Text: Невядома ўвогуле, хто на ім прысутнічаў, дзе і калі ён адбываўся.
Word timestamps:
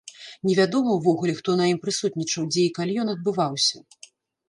Невядома 0.47 0.95
ўвогуле, 0.95 1.35
хто 1.41 1.55
на 1.61 1.69
ім 1.73 1.79
прысутнічаў, 1.85 2.51
дзе 2.55 2.67
і 2.73 2.75
калі 2.81 2.99
ён 3.07 3.17
адбываўся. 3.17 3.77